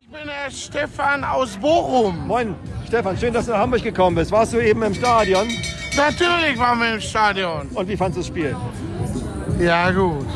Ich 0.00 0.08
bin 0.08 0.20
der 0.24 0.50
Stefan 0.50 1.22
aus 1.24 1.56
Bochum. 1.56 2.26
Moin, 2.26 2.54
Stefan, 2.86 3.16
schön, 3.16 3.32
dass 3.32 3.46
du 3.46 3.52
nach 3.52 3.58
Hamburg 3.58 3.82
gekommen 3.82 4.16
bist. 4.16 4.32
Warst 4.32 4.54
du 4.54 4.58
eben 4.58 4.82
im 4.82 4.94
Stadion? 4.94 5.46
Natürlich 5.96 6.58
waren 6.58 6.80
wir 6.80 6.94
im 6.94 7.00
Stadion. 7.00 7.68
Und 7.74 7.88
wie 7.88 7.96
fandest 7.96 8.16
du 8.16 8.20
das 8.20 8.26
Spiel? 8.28 8.56
Ja 9.60 9.90
gut. 9.90 10.26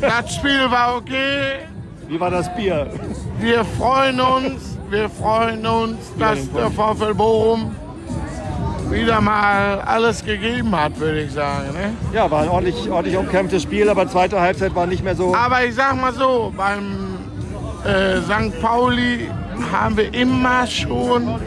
Das 0.00 0.34
Spiel 0.34 0.70
war 0.70 0.96
okay. 0.96 1.60
Wie 2.08 2.18
war 2.20 2.30
das 2.30 2.54
Bier? 2.54 2.88
Wir 3.38 3.64
freuen 3.64 4.20
uns, 4.20 4.73
wir 4.90 5.08
freuen 5.08 5.66
uns, 5.66 5.98
dass 6.18 6.50
der 6.52 6.70
VfL 6.70 7.14
Bochum 7.14 7.74
wieder 8.90 9.20
mal 9.20 9.80
alles 9.80 10.24
gegeben 10.24 10.74
hat, 10.78 10.98
würde 11.00 11.22
ich 11.22 11.32
sagen. 11.32 11.72
Ne? 11.72 11.92
Ja, 12.12 12.30
war 12.30 12.42
ein 12.42 12.48
ordentlich, 12.48 12.88
ordentlich 12.90 13.16
umkämpftes 13.16 13.62
Spiel, 13.62 13.88
aber 13.88 14.06
zweite 14.08 14.40
Halbzeit 14.40 14.74
war 14.74 14.86
nicht 14.86 15.02
mehr 15.02 15.16
so. 15.16 15.34
Aber 15.34 15.64
ich 15.64 15.74
sag 15.74 16.00
mal 16.00 16.12
so, 16.12 16.52
beim 16.56 17.16
äh, 17.84 18.18
St. 18.20 18.60
Pauli 18.60 19.28
haben 19.72 19.96
wir 19.96 20.12
immer 20.14 20.66
schon 20.66 21.40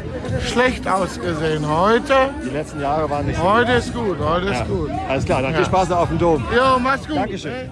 schlecht 0.46 0.88
ausgesehen. 0.88 1.68
Heute, 1.70 2.14
Die 2.44 2.50
letzten 2.50 2.82
Jahre 2.82 3.10
waren 3.10 3.26
nicht 3.28 3.38
so. 3.38 3.44
heute 3.44 3.72
ist 3.74 3.94
gut, 3.94 4.18
heute 4.20 4.48
ist 4.48 4.60
Ja. 4.60 4.66
gut. 4.66 4.90
Alles 5.08 5.26
klar, 5.26 5.42
dann 5.42 5.52
Ja. 5.52 5.58
viel 5.58 5.66
Spaß 5.68 5.92
auf 5.92 6.10
dem 6.10 6.18
Dom. 6.18 6.44
Jo, 6.56 6.80
mach's 6.80 7.08
gut. 7.08 7.18
Dankeschön. 7.18 7.70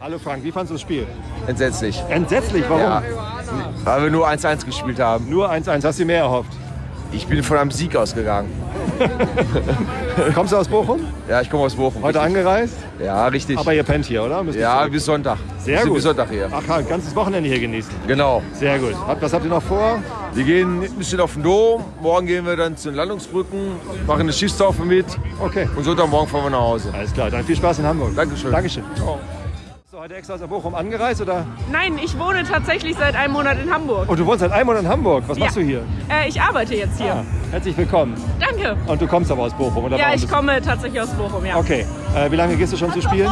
Hallo 0.00 0.18
Frank, 0.18 0.42
wie 0.44 0.50
fandest 0.50 0.70
du 0.70 0.74
das 0.74 0.80
Spiel? 0.82 1.06
Entsetzlich. 1.46 2.02
Entsetzlich, 2.08 2.64
warum? 2.68 2.80
Ja. 2.82 3.02
Weil 3.84 4.02
wir 4.04 4.10
nur 4.10 4.28
1-1 4.28 4.64
gespielt 4.64 5.00
haben. 5.00 5.28
Nur 5.28 5.50
1-1, 5.50 5.84
hast 5.84 5.98
du 5.98 6.04
mehr 6.04 6.20
erhofft? 6.20 6.52
Ich 7.12 7.26
bin 7.26 7.42
von 7.42 7.58
einem 7.58 7.70
Sieg 7.70 7.94
ausgegangen. 7.94 8.50
Kommst 10.34 10.52
du 10.52 10.56
aus 10.56 10.68
Bochum? 10.68 11.00
Ja, 11.28 11.40
ich 11.42 11.50
komme 11.50 11.64
aus 11.64 11.74
Bochum. 11.74 12.02
Heute 12.02 12.20
richtig. 12.20 12.36
angereist? 12.38 12.74
Ja, 13.02 13.26
richtig. 13.26 13.58
Aber 13.58 13.74
ihr 13.74 13.82
pennt 13.82 14.06
hier, 14.06 14.22
oder? 14.22 14.42
Müsst 14.42 14.58
ja, 14.58 14.78
zurück? 14.78 14.92
bis 14.92 15.04
Sonntag. 15.04 15.38
Sehr 15.58 15.78
sind 15.78 15.88
gut. 15.88 15.96
Bis 15.96 16.04
Sonntag 16.04 16.30
hier. 16.30 16.48
Ach, 16.50 16.68
ein 16.68 16.88
ganzes 16.88 17.14
Wochenende 17.14 17.48
hier 17.48 17.60
genießen. 17.60 17.92
Genau. 18.06 18.42
Sehr 18.54 18.78
gut. 18.78 18.94
Was 19.20 19.32
habt 19.32 19.44
ihr 19.44 19.50
noch 19.50 19.62
vor? 19.62 20.02
Wir 20.32 20.44
gehen 20.44 20.82
ein 20.82 20.94
bisschen 20.94 21.20
auf 21.20 21.34
den 21.34 21.42
Dom. 21.42 21.84
Morgen 22.00 22.26
gehen 22.26 22.46
wir 22.46 22.56
dann 22.56 22.76
zu 22.76 22.88
den 22.88 22.96
Landungsbrücken, 22.96 23.72
machen 24.06 24.22
eine 24.22 24.32
Schiffstaufe 24.32 24.82
mit. 24.82 25.06
Okay. 25.38 25.68
Und 25.76 25.84
Sonntagmorgen 25.84 26.28
fahren 26.28 26.44
wir 26.44 26.50
nach 26.50 26.60
Hause. 26.60 26.90
Alles 26.94 27.12
klar, 27.12 27.30
dann 27.30 27.44
viel 27.44 27.56
Spaß 27.56 27.80
in 27.80 27.86
Hamburg. 27.86 28.14
Dankeschön. 28.16 28.50
Dankeschön. 28.50 28.84
Du 28.96 29.18
heute 30.02 30.16
extra 30.16 30.34
aus 30.34 30.40
Bochum 30.40 30.74
angereist 30.74 31.20
oder? 31.20 31.46
Nein, 31.70 31.96
ich 32.02 32.18
wohne 32.18 32.42
tatsächlich 32.42 32.96
seit 32.96 33.14
einem 33.14 33.34
Monat 33.34 33.56
in 33.62 33.72
Hamburg. 33.72 34.08
Und 34.08 34.18
du 34.18 34.26
wohnst 34.26 34.40
seit 34.40 34.50
einem 34.50 34.66
Monat 34.66 34.82
in 34.82 34.88
Hamburg. 34.88 35.22
Was 35.28 35.38
Ja. 35.38 35.44
machst 35.44 35.56
du 35.56 35.60
hier? 35.60 35.84
Äh, 36.10 36.28
ich 36.28 36.40
arbeite 36.42 36.74
jetzt 36.74 37.00
hier. 37.00 37.12
Ah, 37.14 37.24
herzlich 37.52 37.76
willkommen. 37.76 38.16
Danke. 38.40 38.76
Und 38.88 39.00
du 39.00 39.06
kommst 39.06 39.30
aber 39.30 39.42
aus 39.42 39.54
Bochum, 39.54 39.84
oder? 39.84 39.96
Ja, 39.96 40.12
ich 40.12 40.28
komme 40.28 40.60
tatsächlich 40.60 41.00
aus 41.00 41.10
Bochum, 41.10 41.46
ja. 41.46 41.56
Okay. 41.56 41.86
Äh, 42.16 42.32
wie 42.32 42.34
lange 42.34 42.56
gehst 42.56 42.72
du 42.72 42.76
schon 42.76 42.92
zu 42.92 43.00
spielen? 43.00 43.30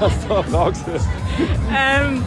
Castor 0.00 0.44
Rauxel. 0.52 0.94
Ähm, 1.70 2.24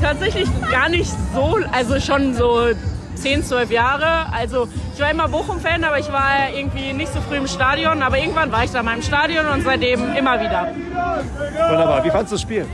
tatsächlich 0.00 0.48
gar 0.70 0.88
nicht 0.90 1.12
so, 1.34 1.58
also 1.72 1.98
schon 1.98 2.34
so 2.34 2.68
10, 3.14 3.44
12 3.44 3.70
Jahre. 3.70 4.32
Also 4.32 4.68
ich 4.94 5.00
war 5.00 5.10
immer 5.10 5.28
Bochum-Fan, 5.28 5.84
aber 5.84 5.98
ich 5.98 6.12
war 6.12 6.50
irgendwie 6.54 6.92
nicht 6.92 7.12
so 7.12 7.20
früh 7.20 7.36
im 7.36 7.46
Stadion. 7.46 8.02
Aber 8.02 8.18
irgendwann 8.18 8.52
war 8.52 8.64
ich 8.64 8.70
da 8.70 8.82
mal 8.82 8.96
im 8.96 9.02
Stadion 9.02 9.46
und 9.46 9.62
seitdem 9.62 10.14
immer 10.14 10.40
wieder. 10.40 10.68
Wunderbar. 11.70 12.04
Wie 12.04 12.10
fandest 12.10 12.32
du 12.32 12.34
das 12.34 12.42
Spiel? 12.42 12.66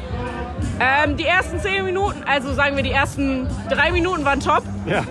Ähm, 0.80 1.16
die 1.16 1.24
ersten 1.24 1.58
10 1.58 1.84
Minuten, 1.84 2.22
also 2.24 2.52
sagen 2.52 2.76
wir 2.76 2.84
die 2.84 2.92
ersten 2.92 3.48
3 3.68 3.92
Minuten 3.92 4.24
waren 4.24 4.40
top. 4.40 4.62
Ja. 4.86 5.02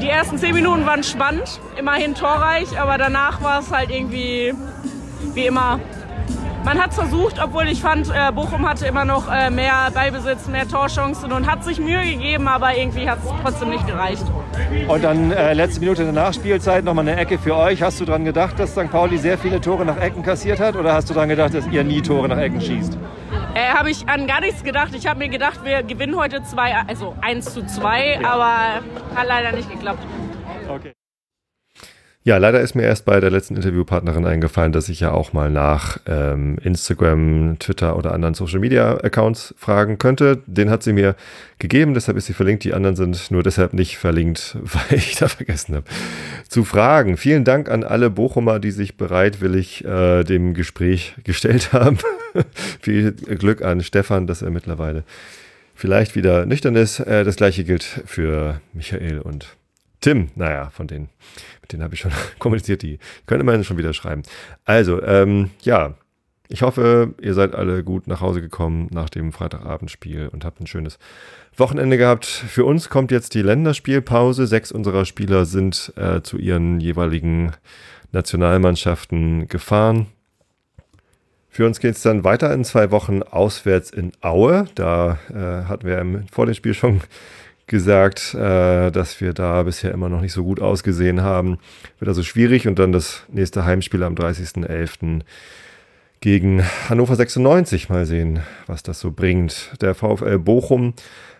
Die 0.00 0.08
ersten 0.08 0.38
10 0.38 0.54
Minuten 0.54 0.86
waren 0.86 1.02
spannend, 1.02 1.60
immerhin 1.78 2.14
torreich, 2.14 2.78
aber 2.78 2.98
danach 2.98 3.42
war 3.42 3.60
es 3.60 3.72
halt 3.72 3.90
irgendwie 3.90 4.54
wie 5.34 5.46
immer. 5.46 5.80
Man 6.64 6.80
hat 6.80 6.90
es 6.90 6.96
versucht, 6.96 7.42
obwohl 7.42 7.68
ich 7.68 7.82
fand, 7.82 8.08
äh, 8.08 8.32
Bochum 8.32 8.68
hatte 8.68 8.86
immer 8.86 9.04
noch 9.04 9.30
äh, 9.30 9.50
mehr 9.50 9.90
Ballbesitz, 9.92 10.46
mehr 10.46 10.66
Torchancen 10.66 11.32
und 11.32 11.50
hat 11.50 11.62
sich 11.64 11.78
Mühe 11.78 12.02
gegeben, 12.02 12.48
aber 12.48 12.76
irgendwie 12.76 13.08
hat 13.08 13.18
es 13.22 13.30
trotzdem 13.42 13.70
nicht 13.70 13.86
gereicht. 13.86 14.24
Und 14.88 15.04
dann 15.04 15.32
äh, 15.32 15.54
letzte 15.54 15.80
Minute 15.80 16.04
der 16.04 16.12
Nachspielzeit 16.12 16.84
nochmal 16.84 17.08
eine 17.08 17.18
Ecke 17.18 17.38
für 17.38 17.56
euch. 17.56 17.82
Hast 17.82 18.00
du 18.00 18.04
daran 18.04 18.24
gedacht, 18.24 18.58
dass 18.58 18.72
St. 18.72 18.90
Pauli 18.90 19.18
sehr 19.18 19.38
viele 19.38 19.60
Tore 19.60 19.84
nach 19.84 19.98
Ecken 20.00 20.22
kassiert 20.22 20.60
hat? 20.60 20.76
Oder 20.76 20.94
hast 20.94 21.10
du 21.10 21.14
daran 21.14 21.28
gedacht, 21.28 21.54
dass 21.54 21.66
ihr 21.66 21.84
nie 21.84 22.02
Tore 22.02 22.28
nach 22.28 22.38
Ecken 22.38 22.60
schießt? 22.60 22.98
Äh, 23.54 23.68
habe 23.72 23.90
ich 23.90 24.08
an 24.08 24.26
gar 24.26 24.40
nichts 24.40 24.62
gedacht. 24.62 24.94
Ich 24.94 25.06
habe 25.06 25.18
mir 25.18 25.28
gedacht, 25.28 25.64
wir 25.64 25.82
gewinnen 25.82 26.16
heute 26.16 26.42
zwei, 26.42 26.74
also 26.86 27.14
1 27.20 27.54
zu 27.54 27.64
2, 27.66 28.24
aber 28.24 28.82
hat 29.14 29.26
leider 29.28 29.52
nicht 29.52 29.70
geklappt. 29.70 30.04
Okay. 30.68 30.92
Ja, 32.26 32.38
leider 32.38 32.62
ist 32.62 32.74
mir 32.74 32.84
erst 32.84 33.04
bei 33.04 33.20
der 33.20 33.30
letzten 33.30 33.54
Interviewpartnerin 33.54 34.24
eingefallen, 34.24 34.72
dass 34.72 34.88
ich 34.88 35.00
ja 35.00 35.12
auch 35.12 35.34
mal 35.34 35.50
nach 35.50 35.98
ähm, 36.06 36.56
Instagram, 36.62 37.58
Twitter 37.58 37.98
oder 37.98 38.14
anderen 38.14 38.32
Social 38.32 38.60
Media 38.60 38.94
Accounts 38.94 39.54
fragen 39.58 39.98
könnte. 39.98 40.42
Den 40.46 40.70
hat 40.70 40.82
sie 40.82 40.94
mir 40.94 41.16
gegeben, 41.58 41.92
deshalb 41.92 42.16
ist 42.16 42.24
sie 42.24 42.32
verlinkt. 42.32 42.64
Die 42.64 42.72
anderen 42.72 42.96
sind 42.96 43.30
nur 43.30 43.42
deshalb 43.42 43.74
nicht 43.74 43.98
verlinkt, 43.98 44.56
weil 44.62 44.96
ich 44.96 45.16
da 45.16 45.28
vergessen 45.28 45.74
habe 45.74 45.84
zu 46.48 46.64
fragen. 46.64 47.18
Vielen 47.18 47.44
Dank 47.44 47.68
an 47.70 47.84
alle 47.84 48.08
Bochumer, 48.08 48.58
die 48.58 48.70
sich 48.70 48.96
bereitwillig 48.96 49.84
äh, 49.84 50.24
dem 50.24 50.54
Gespräch 50.54 51.16
gestellt 51.24 51.74
haben. 51.74 51.98
Viel 52.80 53.12
Glück 53.12 53.60
an 53.60 53.82
Stefan, 53.82 54.26
dass 54.26 54.40
er 54.40 54.48
mittlerweile 54.48 55.04
vielleicht 55.74 56.16
wieder 56.16 56.46
nüchtern 56.46 56.74
ist. 56.74 57.00
Äh, 57.00 57.24
das 57.24 57.36
gleiche 57.36 57.64
gilt 57.64 57.82
für 57.82 58.62
Michael 58.72 59.18
und 59.18 59.58
Tim. 60.04 60.28
Naja, 60.34 60.68
von 60.68 60.86
denen, 60.86 61.08
mit 61.62 61.72
denen 61.72 61.82
habe 61.82 61.94
ich 61.94 62.00
schon 62.00 62.12
kommuniziert, 62.38 62.82
die 62.82 62.98
können 63.24 63.40
immerhin 63.40 63.64
schon 63.64 63.78
wieder 63.78 63.94
schreiben. 63.94 64.22
Also, 64.66 65.02
ähm, 65.02 65.50
ja, 65.62 65.94
ich 66.48 66.60
hoffe, 66.60 67.14
ihr 67.22 67.32
seid 67.32 67.54
alle 67.54 67.82
gut 67.82 68.06
nach 68.06 68.20
Hause 68.20 68.42
gekommen 68.42 68.88
nach 68.90 69.08
dem 69.08 69.32
Freitagabendspiel 69.32 70.28
und 70.28 70.44
habt 70.44 70.60
ein 70.60 70.66
schönes 70.66 70.98
Wochenende 71.56 71.96
gehabt. 71.96 72.26
Für 72.26 72.66
uns 72.66 72.90
kommt 72.90 73.12
jetzt 73.12 73.32
die 73.32 73.40
Länderspielpause. 73.40 74.46
Sechs 74.46 74.70
unserer 74.70 75.06
Spieler 75.06 75.46
sind 75.46 75.94
äh, 75.96 76.20
zu 76.20 76.36
ihren 76.36 76.80
jeweiligen 76.80 77.52
Nationalmannschaften 78.12 79.48
gefahren. 79.48 80.08
Für 81.48 81.64
uns 81.64 81.80
geht 81.80 81.94
es 81.94 82.02
dann 82.02 82.24
weiter 82.24 82.52
in 82.52 82.64
zwei 82.64 82.90
Wochen 82.90 83.22
auswärts 83.22 83.90
in 83.90 84.12
Aue. 84.20 84.66
Da 84.74 85.18
äh, 85.30 85.64
hatten 85.66 85.86
wir 85.86 86.24
vor 86.30 86.44
dem 86.44 86.54
Spiel 86.54 86.74
schon 86.74 87.00
gesagt, 87.66 88.34
äh, 88.34 88.90
dass 88.90 89.20
wir 89.20 89.32
da 89.32 89.62
bisher 89.62 89.92
immer 89.92 90.08
noch 90.08 90.20
nicht 90.20 90.32
so 90.32 90.44
gut 90.44 90.60
ausgesehen 90.60 91.22
haben. 91.22 91.58
Wird 91.98 92.08
also 92.08 92.22
schwierig 92.22 92.68
und 92.68 92.78
dann 92.78 92.92
das 92.92 93.24
nächste 93.32 93.64
Heimspiel 93.64 94.02
am 94.02 94.14
30.11. 94.14 95.20
gegen 96.20 96.62
Hannover 96.88 97.16
96. 97.16 97.88
Mal 97.88 98.06
sehen, 98.06 98.40
was 98.66 98.82
das 98.82 99.00
so 99.00 99.10
bringt. 99.10 99.72
Der 99.80 99.94
VfL 99.94 100.38
Bochum 100.38 100.94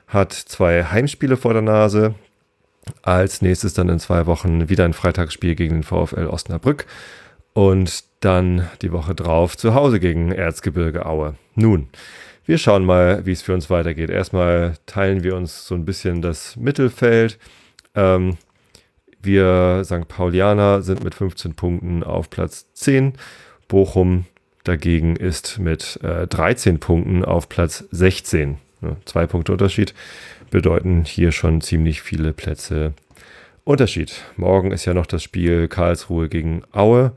hat 0.07 0.33
zwei 0.33 0.85
Heimspiele 0.85 1.37
vor 1.37 1.53
der 1.53 1.63
Nase. 1.63 2.15
Als 3.03 3.41
nächstes 3.41 3.73
dann 3.73 3.89
in 3.89 3.99
zwei 3.99 4.27
Wochen 4.27 4.69
wieder 4.69 4.85
ein 4.85 4.93
Freitagsspiel 4.93 5.55
gegen 5.55 5.77
den 5.77 5.83
VfL 5.83 6.27
Osnabrück 6.27 6.87
und 7.55 8.05
dann 8.21 8.69
die 8.83 8.93
Woche 8.93 9.15
drauf 9.15 9.57
zu 9.57 9.75
Hause 9.75 10.01
gegen 10.01 10.33
Erzgebirge 10.33 11.07
Aue. 11.07 11.37
Nun, 11.55 11.89
wir 12.47 12.59
schauen 12.59 12.85
mal, 12.85 13.25
wie 13.25 13.33
es 13.33 13.43
für 13.43 13.55
uns 13.55 13.71
weitergeht. 13.71 14.11
Erstmal 14.11 14.75
teilen 14.87 15.23
wir 15.25 15.35
uns 15.37 15.67
so 15.67 15.75
ein 15.75 15.85
bisschen 15.85 16.23
das 16.23 16.57
Mittelfeld. 16.57 17.39
Ähm, 17.95 18.37
wir 19.21 19.83
St. 19.85 20.07
Paulianer 20.09 20.83
sind 20.83 21.03
mit 21.03 21.15
15 21.15 21.55
Punkten 21.55 22.03
auf 22.03 22.29
Platz 22.29 22.67
10. 22.75 23.15
Bochum 23.69 24.27
dagegen 24.65 25.17
ist 25.17 25.59
mit 25.59 25.99
äh, 26.03 26.27
13 26.27 26.81
Punkten 26.81 27.25
auf 27.25 27.49
Platz 27.49 27.85
16. 27.91 28.59
Ja, 28.83 28.97
zwei 29.07 29.27
Punkte 29.27 29.53
Unterschied 29.53 29.95
bedeuten 30.51 31.05
hier 31.05 31.33
schon 31.33 31.61
ziemlich 31.61 32.03
viele 32.03 32.33
Plätze 32.33 32.93
Unterschied. 33.65 34.23
Morgen 34.37 34.73
ist 34.73 34.85
ja 34.85 34.93
noch 34.93 35.07
das 35.07 35.23
Spiel 35.23 35.69
Karlsruhe 35.69 36.29
gegen 36.29 36.63
Aue. 36.73 37.13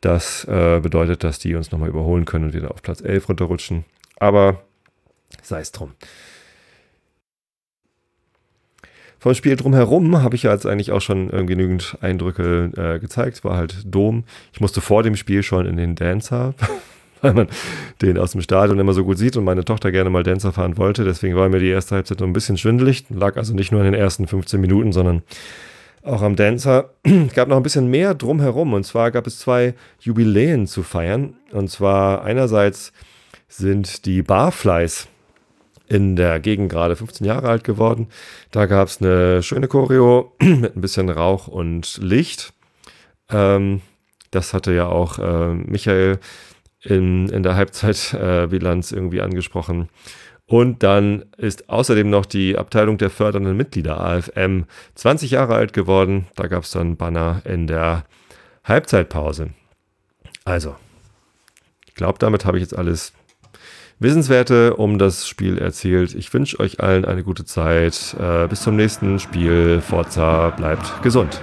Das 0.00 0.44
äh, 0.44 0.80
bedeutet, 0.80 1.22
dass 1.22 1.38
die 1.38 1.54
uns 1.54 1.70
nochmal 1.70 1.88
überholen 1.88 2.24
können 2.24 2.46
und 2.46 2.54
wieder 2.54 2.72
auf 2.72 2.82
Platz 2.82 3.00
11 3.00 3.28
runterrutschen. 3.28 3.84
Aber 4.18 4.62
sei 5.42 5.60
es 5.60 5.72
drum. 5.72 5.92
Vom 9.18 9.34
Spiel 9.34 9.56
drumherum 9.56 10.22
habe 10.22 10.36
ich 10.36 10.44
ja 10.44 10.52
jetzt 10.52 10.66
eigentlich 10.66 10.92
auch 10.92 11.00
schon 11.00 11.32
äh, 11.32 11.44
genügend 11.44 11.96
Eindrücke 12.00 12.70
äh, 12.76 12.98
gezeigt. 13.00 13.42
War 13.44 13.56
halt 13.56 13.82
Dom. 13.84 14.24
Ich 14.52 14.60
musste 14.60 14.80
vor 14.80 15.02
dem 15.02 15.16
Spiel 15.16 15.42
schon 15.42 15.66
in 15.66 15.76
den 15.76 15.96
Dancer, 15.96 16.54
weil 17.22 17.34
man 17.34 17.48
den 18.02 18.18
aus 18.18 18.32
dem 18.32 18.42
Stadion 18.42 18.78
immer 18.78 18.92
so 18.92 19.04
gut 19.04 19.18
sieht 19.18 19.36
und 19.36 19.44
meine 19.44 19.64
Tochter 19.64 19.90
gerne 19.90 20.10
mal 20.10 20.22
Dancer 20.22 20.52
fahren 20.52 20.76
wollte. 20.76 21.02
Deswegen 21.02 21.34
war 21.34 21.48
mir 21.48 21.58
die 21.58 21.70
erste 21.70 21.96
Halbzeit 21.96 22.20
noch 22.20 22.26
ein 22.26 22.34
bisschen 22.34 22.56
schwindelig. 22.56 23.06
Lag 23.08 23.36
also 23.36 23.54
nicht 23.54 23.72
nur 23.72 23.80
in 23.80 23.86
den 23.92 24.00
ersten 24.00 24.28
15 24.28 24.60
Minuten, 24.60 24.92
sondern 24.92 25.22
auch 26.02 26.22
am 26.22 26.36
Dancer. 26.36 26.90
Es 27.02 27.12
gab 27.34 27.48
noch 27.48 27.56
ein 27.56 27.64
bisschen 27.64 27.88
mehr 27.88 28.14
drumherum. 28.14 28.74
Und 28.74 28.84
zwar 28.84 29.10
gab 29.10 29.26
es 29.26 29.40
zwei 29.40 29.74
Jubiläen 29.98 30.68
zu 30.68 30.84
feiern. 30.84 31.34
Und 31.50 31.68
zwar 31.68 32.22
einerseits 32.22 32.92
sind 33.48 34.06
die 34.06 34.22
Barflies 34.22 35.08
in 35.88 36.16
der 36.16 36.40
Gegend 36.40 36.70
gerade 36.70 36.96
15 36.96 37.26
Jahre 37.26 37.48
alt 37.48 37.64
geworden. 37.64 38.08
Da 38.50 38.66
gab 38.66 38.88
es 38.88 39.00
eine 39.00 39.42
schöne 39.42 39.68
Choreo 39.68 40.32
mit 40.40 40.76
ein 40.76 40.80
bisschen 40.80 41.08
Rauch 41.08 41.46
und 41.46 41.98
Licht. 42.02 42.52
Ähm, 43.30 43.82
das 44.30 44.52
hatte 44.52 44.72
ja 44.72 44.86
auch 44.86 45.18
äh, 45.18 45.54
Michael 45.54 46.18
in, 46.82 47.28
in 47.28 47.42
der 47.42 47.56
Halbzeitbilanz 47.56 48.92
äh, 48.92 48.96
irgendwie 48.96 49.20
angesprochen. 49.20 49.88
Und 50.48 50.84
dann 50.84 51.24
ist 51.36 51.68
außerdem 51.68 52.08
noch 52.08 52.24
die 52.24 52.56
Abteilung 52.56 52.98
der 52.98 53.10
fördernden 53.10 53.56
Mitglieder 53.56 54.00
AFM 54.00 54.64
20 54.94 55.32
Jahre 55.32 55.56
alt 55.56 55.72
geworden. 55.72 56.26
Da 56.36 56.46
gab 56.46 56.62
es 56.62 56.70
dann 56.70 56.96
Banner 56.96 57.42
in 57.44 57.66
der 57.66 58.04
Halbzeitpause. 58.62 59.50
Also, 60.44 60.76
ich 61.86 61.94
glaube, 61.94 62.20
damit 62.20 62.44
habe 62.44 62.58
ich 62.58 62.62
jetzt 62.62 62.78
alles 62.78 63.12
Wissenswerte 63.98 64.76
um 64.76 64.98
das 64.98 65.26
Spiel 65.26 65.56
erzählt. 65.56 66.14
Ich 66.14 66.32
wünsche 66.34 66.60
euch 66.60 66.80
allen 66.80 67.06
eine 67.06 67.22
gute 67.24 67.46
Zeit. 67.46 68.14
Äh, 68.20 68.46
bis 68.46 68.60
zum 68.62 68.76
nächsten 68.76 69.18
Spiel. 69.18 69.80
Forza, 69.80 70.50
bleibt 70.50 71.02
gesund. 71.02 71.40